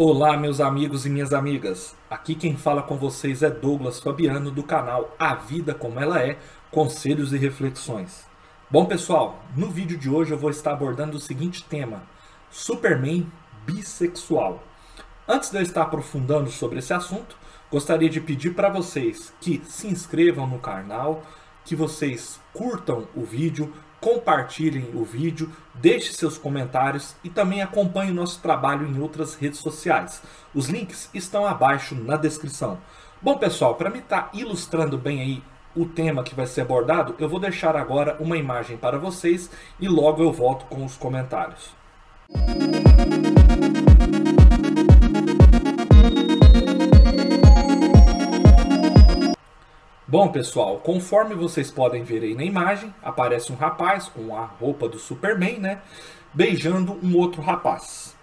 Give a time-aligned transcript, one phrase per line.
[0.00, 1.92] Olá, meus amigos e minhas amigas.
[2.08, 6.38] Aqui quem fala com vocês é Douglas Fabiano do canal A Vida Como Ela É
[6.70, 8.24] Conselhos e Reflexões.
[8.70, 12.04] Bom, pessoal, no vídeo de hoje eu vou estar abordando o seguinte tema:
[12.48, 13.26] Superman
[13.66, 14.62] bissexual.
[15.26, 17.36] Antes de eu estar aprofundando sobre esse assunto,
[17.68, 21.24] gostaria de pedir para vocês que se inscrevam no canal,
[21.68, 28.14] que vocês curtam o vídeo, compartilhem o vídeo, deixe seus comentários e também acompanhe o
[28.14, 30.22] nosso trabalho em outras redes sociais.
[30.54, 32.78] Os links estão abaixo na descrição.
[33.20, 35.42] Bom, pessoal, para me estar tá ilustrando bem aí
[35.76, 39.86] o tema que vai ser abordado, eu vou deixar agora uma imagem para vocês e
[39.88, 41.76] logo eu volto com os comentários.
[50.10, 54.88] Bom, pessoal, conforme vocês podem ver aí na imagem, aparece um rapaz com a roupa
[54.88, 55.82] do Superman, né?
[56.32, 58.16] Beijando um outro rapaz.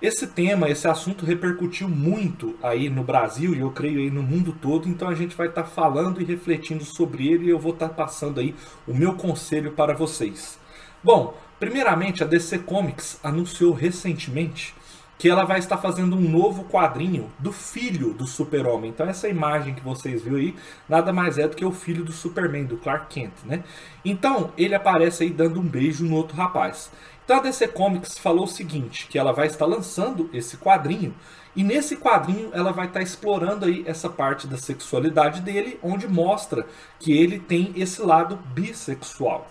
[0.00, 4.56] Esse tema, esse assunto repercutiu muito aí no Brasil e eu creio aí no mundo
[4.62, 7.72] todo, então a gente vai estar tá falando e refletindo sobre ele e eu vou
[7.72, 8.54] estar tá passando aí
[8.86, 10.60] o meu conselho para vocês.
[11.02, 14.76] Bom, primeiramente a DC Comics anunciou recentemente
[15.18, 18.90] que ela vai estar fazendo um novo quadrinho do filho do Super-Homem.
[18.90, 20.54] Então essa imagem que vocês viram aí,
[20.88, 23.64] nada mais é do que o filho do Superman, do Clark Kent, né?
[24.04, 26.90] Então, ele aparece aí dando um beijo no outro rapaz.
[27.24, 31.14] Então a DC Comics falou o seguinte, que ela vai estar lançando esse quadrinho
[31.56, 36.66] e nesse quadrinho ela vai estar explorando aí essa parte da sexualidade dele, onde mostra
[37.00, 39.48] que ele tem esse lado bissexual.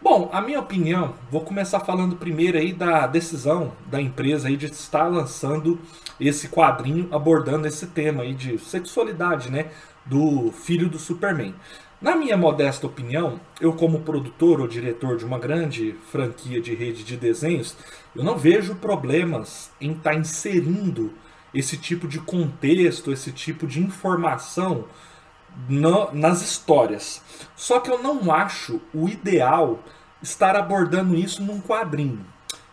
[0.00, 4.66] Bom, a minha opinião, vou começar falando primeiro aí da decisão da empresa aí de
[4.66, 5.80] estar lançando
[6.20, 9.70] esse quadrinho abordando esse tema aí de sexualidade, né,
[10.04, 11.54] do filho do Superman.
[12.00, 17.02] Na minha modesta opinião, eu como produtor ou diretor de uma grande franquia de rede
[17.02, 17.74] de desenhos,
[18.14, 21.14] eu não vejo problemas em estar inserindo
[21.54, 24.84] esse tipo de contexto, esse tipo de informação
[25.68, 27.22] no, nas histórias.
[27.54, 29.80] Só que eu não acho o ideal
[30.22, 32.24] estar abordando isso num quadrinho.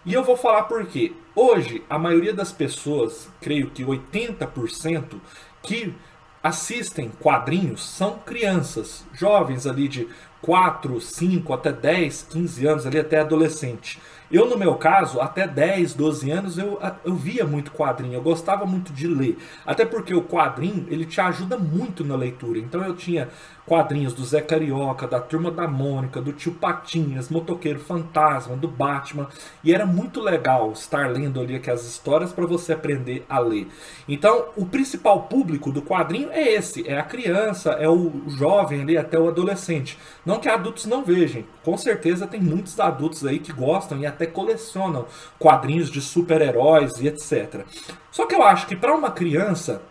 [0.06, 1.14] E eu vou falar por quê.
[1.36, 5.20] Hoje, a maioria das pessoas, creio que 80%,
[5.62, 5.96] que
[6.44, 10.08] assistem quadrinhos são crianças, jovens ali de
[10.42, 14.00] 4, 5 até 10, 15 anos, ali até adolescente.
[14.34, 18.66] Eu, no meu caso, até 10, 12 anos, eu, eu via muito quadrinho, eu gostava
[18.66, 19.38] muito de ler.
[19.64, 22.58] Até porque o quadrinho, ele te ajuda muito na leitura.
[22.58, 23.30] Então eu tinha
[23.66, 29.28] quadrinhos do Zé Carioca, da Turma da Mônica, do Tio Patinhas, Motoqueiro Fantasma, do Batman.
[29.64, 33.68] E era muito legal estar lendo ali aquelas histórias para você aprender a ler.
[34.08, 38.98] Então, o principal público do quadrinho é esse, é a criança, é o jovem ali,
[38.98, 39.98] até o adolescente.
[40.26, 41.44] Não que adultos não vejam.
[41.64, 45.06] Com certeza tem muitos adultos aí que gostam e até colecionam
[45.40, 47.66] quadrinhos de super-heróis e etc.
[48.12, 49.82] Só que eu acho que para uma criança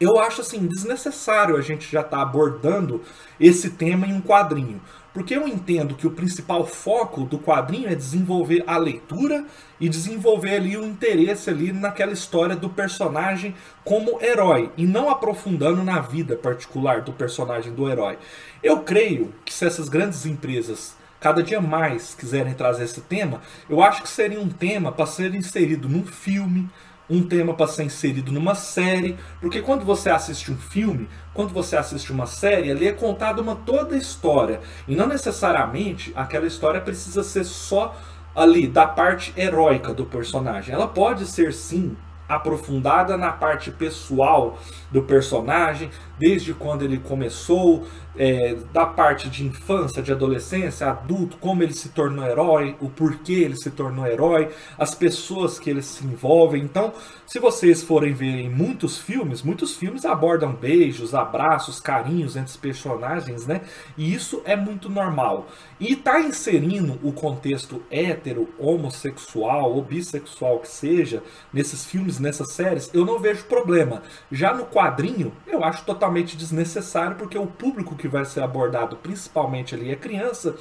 [0.00, 3.02] eu acho assim desnecessário a gente já estar tá abordando
[3.40, 4.80] esse tema em um quadrinho.
[5.12, 9.44] Porque eu entendo que o principal foco do quadrinho é desenvolver a leitura
[9.80, 13.54] e desenvolver ali o interesse ali naquela história do personagem
[13.84, 18.18] como herói e não aprofundando na vida particular do personagem do herói.
[18.62, 23.82] Eu creio que se essas grandes empresas cada dia mais quiserem trazer esse tema, eu
[23.82, 26.68] acho que seria um tema para ser inserido num filme,
[27.10, 31.76] um tema para ser inserido numa série, porque quando você assiste um filme, quando você
[31.76, 37.22] assiste uma série, ali é contada uma toda história, e não necessariamente aquela história precisa
[37.22, 37.96] ser só
[38.34, 40.74] ali da parte heróica do personagem.
[40.74, 41.96] Ela pode ser sim
[42.28, 44.58] aprofundada na parte pessoal
[44.90, 47.86] do personagem, desde quando ele começou,
[48.18, 53.34] é, da parte de infância, de adolescência, adulto, como ele se tornou herói, o porquê
[53.34, 56.62] ele se tornou herói, as pessoas que ele se envolvem.
[56.62, 56.92] Então,
[57.24, 62.56] se vocês forem ver em muitos filmes, muitos filmes abordam beijos, abraços, carinhos entre os
[62.56, 63.60] personagens, né?
[63.96, 65.46] E isso é muito normal.
[65.78, 71.22] E tá inserindo o contexto hétero, homossexual ou bissexual que seja
[71.52, 74.02] nesses filmes, nessas séries, eu não vejo problema.
[74.30, 79.74] Já no quadrinho, eu acho totalmente desnecessário porque o público que vai ser abordado principalmente
[79.74, 80.54] ali é criança.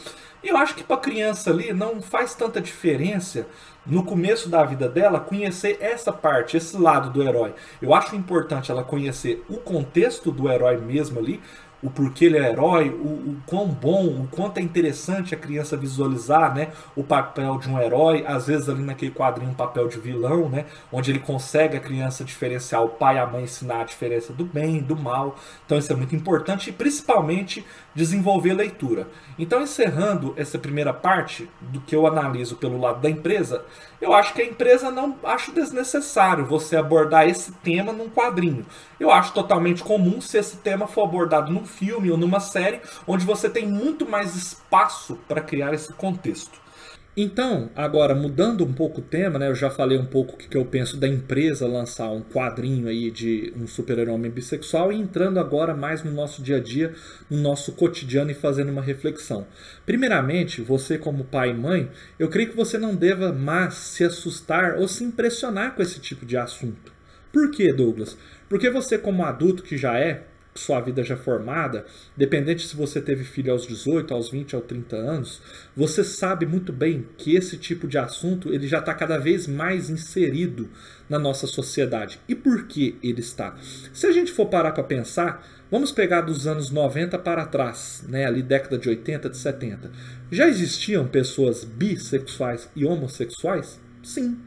[0.43, 3.47] E eu acho que para criança ali não faz tanta diferença
[3.85, 7.53] no começo da vida dela conhecer essa parte, esse lado do herói.
[7.81, 11.41] Eu acho importante ela conhecer o contexto do herói mesmo ali,
[11.81, 15.77] o porquê ele é herói, o, o quão bom, o quanto é interessante a criança
[15.77, 19.99] visualizar né, o papel de um herói, às vezes ali naquele quadrinho um papel de
[19.99, 23.85] vilão, né, onde ele consegue a criança diferenciar o pai e a mãe, ensinar a
[23.85, 25.35] diferença do bem, do mal.
[25.65, 29.07] Então isso é muito importante e principalmente desenvolver leitura.
[29.37, 33.63] Então encerrando essa primeira parte do que eu analiso pelo lado da empresa,
[34.01, 38.65] eu acho que a empresa não acho desnecessário você abordar esse tema num quadrinho.
[38.99, 43.25] Eu acho totalmente comum se esse tema for abordado num filme ou numa série, onde
[43.25, 46.67] você tem muito mais espaço para criar esse contexto.
[47.19, 49.47] Então, agora mudando um pouco o tema, né?
[49.47, 53.09] Eu já falei um pouco o que, eu penso da empresa lançar um quadrinho aí
[53.09, 56.93] de um super-herói bissexual e entrando agora mais no nosso dia a dia,
[57.27, 59.47] no nosso cotidiano e fazendo uma reflexão.
[59.83, 64.75] Primeiramente, você como pai e mãe, eu creio que você não deva mais se assustar
[64.77, 66.93] ou se impressionar com esse tipo de assunto.
[67.33, 68.15] Por quê, Douglas?
[68.47, 70.23] Porque você como adulto que já é,
[70.59, 74.95] sua vida já formada, dependente se você teve filho aos 18, aos 20, aos 30
[74.95, 75.41] anos,
[75.75, 79.89] você sabe muito bem que esse tipo de assunto ele já está cada vez mais
[79.89, 80.69] inserido
[81.09, 82.19] na nossa sociedade.
[82.27, 83.55] E por que ele está?
[83.93, 88.25] Se a gente for parar para pensar, vamos pegar dos anos 90 para trás, né,
[88.25, 89.91] ali década de 80, de 70.
[90.31, 93.79] Já existiam pessoas bissexuais e homossexuais?
[94.03, 94.37] Sim.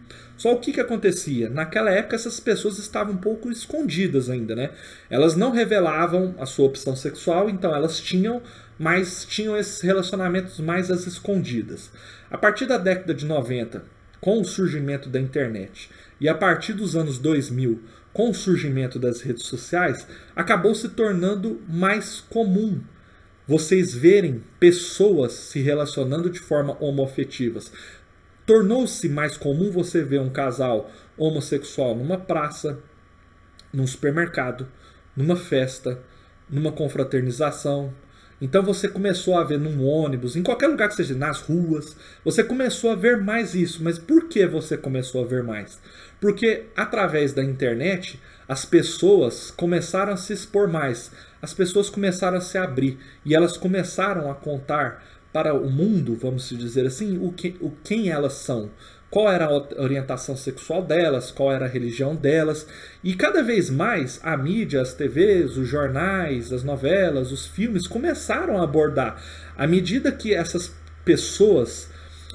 [0.41, 1.51] Só o que, que acontecia?
[1.51, 4.71] Naquela época, essas pessoas estavam um pouco escondidas ainda, né?
[5.11, 8.41] Elas não revelavam a sua opção sexual, então elas tinham,
[8.79, 11.91] mas tinham esses relacionamentos mais às escondidas.
[12.31, 13.85] A partir da década de 90,
[14.19, 17.79] com o surgimento da internet, e a partir dos anos 2000,
[18.11, 22.81] com o surgimento das redes sociais, acabou se tornando mais comum
[23.51, 27.73] vocês verem pessoas se relacionando de forma homoafetivas
[28.51, 32.81] tornou-se mais comum você ver um casal homossexual numa praça,
[33.73, 34.67] num supermercado,
[35.17, 36.01] numa festa,
[36.51, 37.95] numa confraternização.
[38.43, 42.43] Então você começou a ver num ônibus, em qualquer lugar que seja, nas ruas, você
[42.43, 43.85] começou a ver mais isso.
[43.85, 45.81] Mas por que você começou a ver mais?
[46.21, 52.41] Porque através da internet as pessoas começaram a se expor mais, as pessoas começaram a
[52.41, 57.57] se abrir e elas começaram a contar para o mundo, vamos dizer assim, o, que,
[57.61, 58.71] o quem elas são,
[59.11, 62.67] qual era a orientação sexual delas, qual era a religião delas.
[63.03, 68.61] E cada vez mais a mídia, as TVs, os jornais, as novelas, os filmes começaram
[68.61, 69.21] a abordar.
[69.57, 70.73] À medida que essas
[71.05, 71.89] pessoas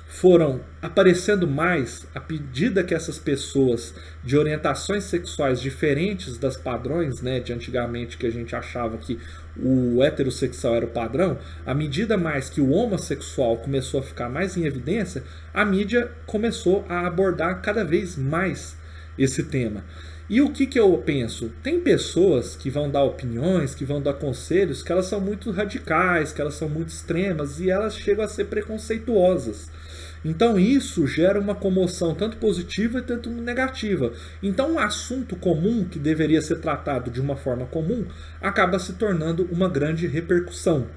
[0.08, 3.94] foram aparecendo mais à medida que essas pessoas
[4.24, 9.20] de orientações sexuais diferentes das padrões, né, de antigamente que a gente achava que
[9.58, 14.56] o heterossexual era o padrão, à medida mais que o homossexual começou a ficar mais
[14.56, 15.24] em evidência,
[15.54, 18.78] a mídia começou a abordar cada vez mais
[19.18, 19.84] esse tema.
[20.28, 21.52] E o que, que eu penso?
[21.62, 26.32] Tem pessoas que vão dar opiniões, que vão dar conselhos, que elas são muito radicais,
[26.32, 29.70] que elas são muito extremas e elas chegam a ser preconceituosas.
[30.26, 34.12] Então isso gera uma comoção tanto positiva quanto negativa.
[34.42, 38.08] Então um assunto comum que deveria ser tratado de uma forma comum
[38.42, 40.88] acaba se tornando uma grande repercussão.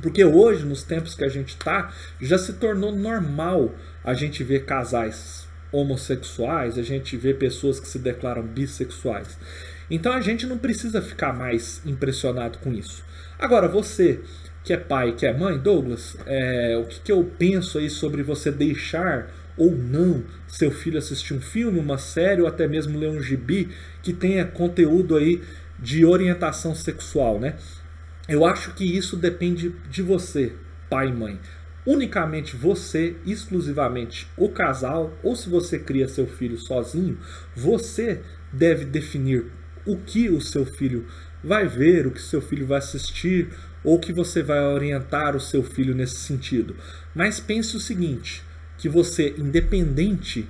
[0.00, 3.74] Porque hoje, nos tempos que a gente está, já se tornou normal
[4.04, 9.36] a gente ver casais homossexuais, a gente vê pessoas que se declaram bissexuais.
[9.90, 13.04] Então a gente não precisa ficar mais impressionado com isso.
[13.38, 14.20] Agora, você
[14.62, 18.22] que é pai, que é mãe, Douglas, é, o que, que eu penso aí sobre
[18.22, 23.08] você deixar ou não seu filho assistir um filme, uma série ou até mesmo ler
[23.08, 23.68] um gibi
[24.02, 25.42] que tenha conteúdo aí
[25.78, 27.56] de orientação sexual, né?
[28.28, 30.52] Eu acho que isso depende de você,
[30.88, 31.40] pai e mãe.
[31.86, 37.18] Unicamente você, exclusivamente o casal, ou se você cria seu filho sozinho,
[37.56, 38.20] você
[38.52, 39.46] deve definir
[39.86, 41.06] o que o seu filho
[41.42, 43.48] vai ver, o que seu filho vai assistir,
[43.82, 46.76] ou que você vai orientar o seu filho nesse sentido.
[47.14, 48.42] Mas pense o seguinte,
[48.76, 50.48] que você, independente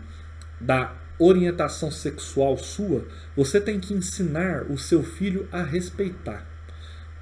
[0.61, 3.07] da orientação sexual sua,
[3.37, 6.47] você tem que ensinar o seu filho a respeitar.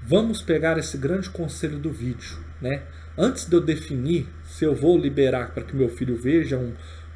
[0.03, 2.83] Vamos pegar esse grande conselho do vídeo, né?
[3.17, 6.73] Antes de eu definir se eu vou liberar para que meu filho veja um,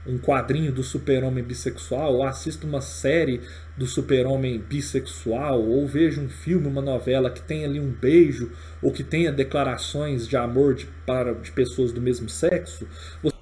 [0.07, 3.41] um quadrinho do super-homem bissexual, ou assisto uma série
[3.77, 8.51] do super-homem bissexual, ou vejo um filme, uma novela que tenha ali um beijo,
[8.83, 12.87] ou que tenha declarações de amor de, para, de pessoas do mesmo sexo,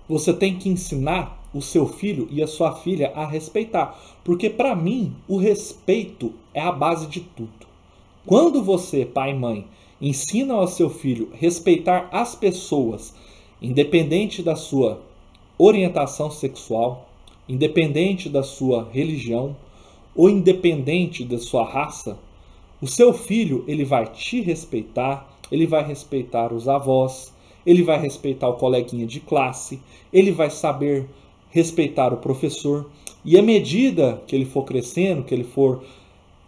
[0.09, 3.99] você tem que ensinar o seu filho e a sua filha a respeitar.
[4.25, 7.71] Porque para mim, o respeito é a base de tudo.
[8.27, 9.67] Quando você, pai e mãe,
[10.01, 13.15] ensina ao seu filho respeitar as pessoas,
[13.63, 15.01] independente da sua
[15.63, 17.09] orientação sexual,
[17.49, 19.57] independente da sua religião
[20.15, 22.19] ou independente da sua raça,
[22.83, 27.31] O seu filho, ele vai te respeitar, ele vai respeitar os avós,
[27.67, 29.79] ele vai respeitar o coleguinha de classe,
[30.11, 31.07] ele vai saber
[31.51, 32.91] respeitar o professor.
[33.23, 35.85] E à medida que ele for crescendo, que ele for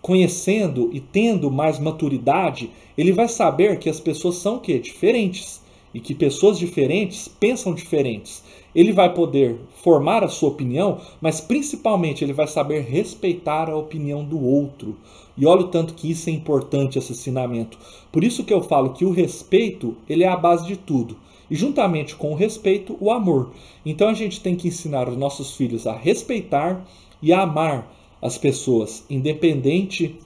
[0.01, 5.61] conhecendo e tendo mais maturidade, ele vai saber que as pessoas são que diferentes
[5.95, 8.43] e que pessoas diferentes pensam diferentes.
[8.75, 14.25] Ele vai poder formar a sua opinião, mas principalmente ele vai saber respeitar a opinião
[14.25, 14.97] do outro.
[15.37, 17.79] E olha o tanto que isso é importante esse ensinamento.
[18.11, 21.17] Por isso que eu falo que o respeito, ele é a base de tudo.
[21.51, 23.53] E juntamente com o respeito, o amor.
[23.85, 26.83] Então a gente tem que ensinar os nossos filhos a respeitar
[27.21, 30.17] e a amar as pessoas, independente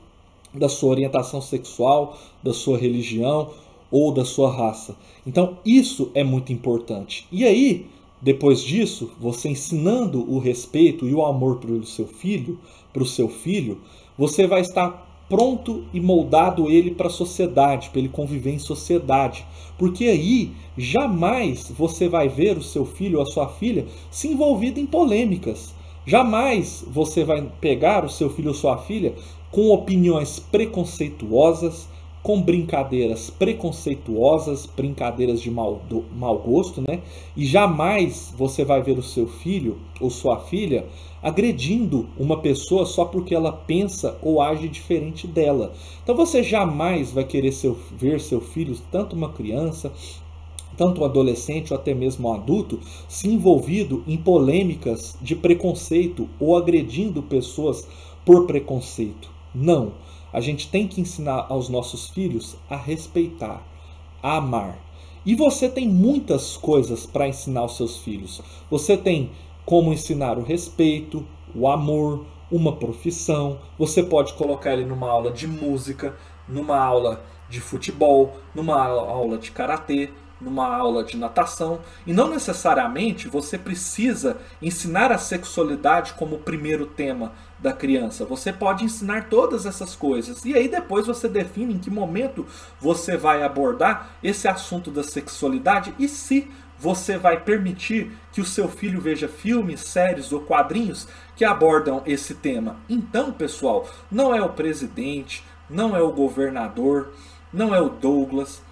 [0.55, 3.51] da sua orientação sexual, da sua religião
[3.91, 4.97] ou da sua raça.
[5.27, 7.27] Então, isso é muito importante.
[7.31, 7.87] E aí,
[8.21, 12.59] depois disso, você ensinando o respeito e o amor para o seu filho,
[12.93, 13.81] para o seu filho,
[14.17, 19.45] você vai estar pronto e moldado ele para a sociedade, para ele conviver em sociedade.
[19.77, 24.81] Porque aí jamais você vai ver o seu filho ou a sua filha se envolvido
[24.81, 25.75] em polêmicas.
[26.07, 29.15] Jamais você vai pegar o seu filho ou sua filha
[29.51, 31.89] com opiniões preconceituosas,
[32.27, 37.01] com brincadeiras preconceituosas, brincadeiras de mau, do, mau gosto, né?
[37.37, 40.87] E jamais você vai ver o seu filho ou sua filha
[41.23, 45.73] agredindo uma pessoa só porque ela pensa ou age diferente dela.
[46.03, 49.93] Então você jamais vai querer seu, ver seu filho, tanto uma criança,
[50.77, 56.57] tanto um adolescente ou até mesmo um adulto, se envolvido em polêmicas de preconceito ou
[56.57, 57.87] agredindo pessoas
[58.25, 59.31] por preconceito.
[59.55, 59.93] Não.
[60.37, 63.67] A gente tem que ensinar aos nossos filhos a respeitar,
[64.23, 64.77] a amar.
[65.25, 68.43] E você tem muitas coisas para ensinar aos seus filhos.
[68.71, 69.31] Você tem
[69.65, 73.59] como ensinar o respeito, o amor, uma profissão.
[73.79, 76.15] Você pode colocar ele numa aula de música,
[76.47, 83.29] numa aula de futebol, numa aula de karatê numa aula de natação, e não necessariamente
[83.29, 88.25] você precisa ensinar a sexualidade como o primeiro tema da criança.
[88.25, 92.47] Você pode ensinar todas essas coisas e aí depois você define em que momento
[92.81, 98.69] você vai abordar esse assunto da sexualidade e se você vai permitir que o seu
[98.69, 102.77] filho veja filmes, séries ou quadrinhos que abordam esse tema.
[102.89, 107.13] Então, pessoal, não é o presidente, não é o governador,
[107.53, 108.63] não é o Douglas,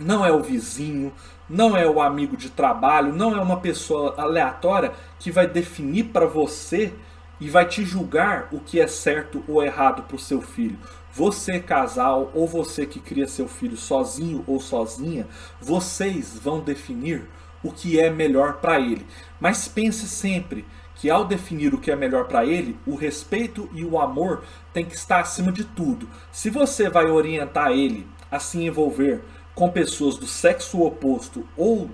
[0.00, 1.12] não é o vizinho,
[1.48, 6.26] não é o amigo de trabalho, não é uma pessoa aleatória que vai definir para
[6.26, 6.92] você
[7.40, 10.78] e vai te julgar o que é certo ou errado para o seu filho.
[11.12, 15.26] Você, casal, ou você que cria seu filho sozinho ou sozinha,
[15.60, 17.28] vocês vão definir
[17.62, 19.06] o que é melhor para ele.
[19.40, 20.64] Mas pense sempre
[20.94, 24.84] que ao definir o que é melhor para ele, o respeito e o amor tem
[24.84, 26.08] que estar acima de tudo.
[26.30, 29.22] Se você vai orientar ele a se envolver
[29.60, 31.90] com pessoas do sexo oposto ou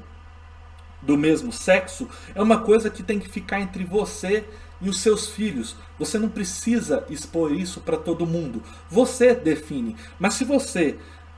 [1.03, 4.45] do mesmo sexo é uma coisa que tem que ficar entre você
[4.81, 5.75] e os seus filhos.
[5.99, 8.63] Você não precisa expor isso para todo mundo.
[8.89, 9.97] Você define.
[10.17, 10.97] Mas se você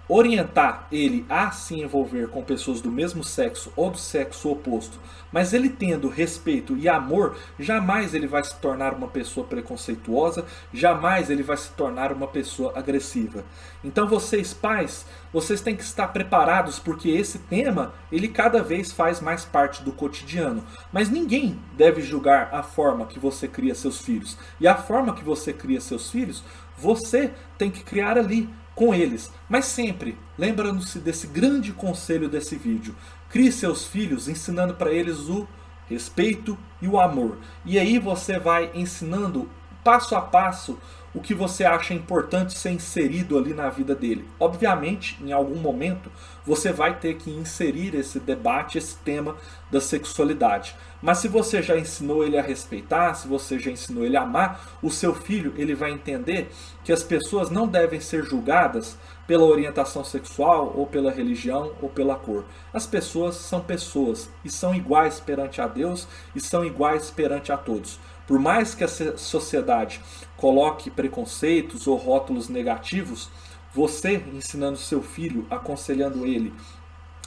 [0.08, 4.98] orientar ele a se envolver com pessoas do mesmo sexo ou do sexo oposto,
[5.30, 11.28] mas ele tendo respeito e amor, jamais ele vai se tornar uma pessoa preconceituosa, jamais
[11.28, 13.44] ele vai se tornar uma pessoa agressiva.
[13.84, 19.20] Então vocês pais, vocês têm que estar preparados porque esse tema, ele cada vez faz
[19.20, 20.64] mais parte do cotidiano.
[20.90, 24.38] Mas ninguém deve julgar a forma que você cria seus filhos.
[24.58, 26.42] E a forma que você cria seus filhos,
[26.76, 29.28] você tem que criar ali com eles.
[29.48, 32.94] Mas sempre lembrando-se desse grande conselho desse vídeo.
[33.28, 35.48] Crie seus filhos ensinando para eles o
[35.88, 37.38] respeito e o amor.
[37.64, 39.50] E aí você vai ensinando
[39.82, 40.78] passo a passo
[41.14, 44.28] o que você acha importante ser inserido ali na vida dele.
[44.38, 46.10] Obviamente, em algum momento,
[46.44, 49.36] você vai ter que inserir esse debate, esse tema
[49.70, 50.74] da sexualidade.
[51.00, 54.78] Mas se você já ensinou ele a respeitar, se você já ensinou ele a amar,
[54.82, 56.50] o seu filho ele vai entender
[56.84, 58.96] que as pessoas não devem ser julgadas
[59.26, 62.44] pela orientação sexual ou pela religião ou pela cor.
[62.72, 67.56] As pessoas são pessoas e são iguais perante a Deus e são iguais perante a
[67.56, 68.00] todos.
[68.26, 70.00] Por mais que a sociedade
[70.38, 73.28] coloque preconceitos ou rótulos negativos,
[73.74, 76.54] você ensinando seu filho, aconselhando ele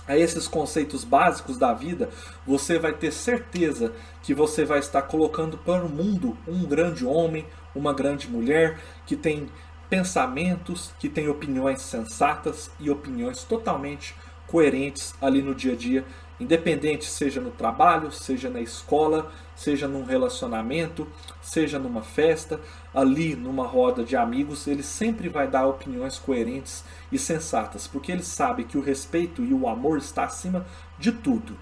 [0.08, 2.10] a esses conceitos básicos da vida,
[2.46, 7.46] você vai ter certeza que você vai estar colocando para o mundo um grande homem,
[7.76, 9.48] uma grande mulher que tem
[9.90, 14.16] pensamentos, que tem opiniões sensatas e opiniões totalmente
[14.48, 16.06] coerentes ali no dia a dia
[16.42, 21.08] Independente seja no trabalho, seja na escola, seja num relacionamento,
[21.40, 22.60] seja numa festa,
[22.92, 28.24] ali numa roda de amigos, ele sempre vai dar opiniões coerentes e sensatas, porque ele
[28.24, 30.66] sabe que o respeito e o amor está acima
[30.98, 31.56] de tudo.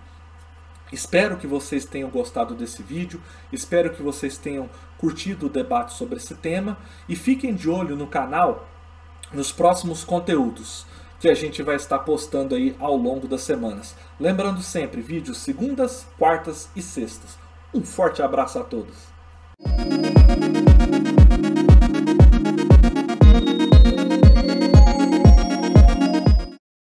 [0.94, 3.22] Espero que vocês tenham gostado desse vídeo,
[3.52, 6.78] espero que vocês tenham curtido o debate sobre esse tema
[7.10, 8.66] e fiquem de olho no canal
[9.34, 10.88] nos próximos conteúdos
[11.20, 13.96] que a gente vai estar postando aí ao longo das semanas.
[14.20, 17.38] Lembrando sempre, vídeos segundas, quartas e sextas.
[17.74, 19.10] Um forte abraço a todos.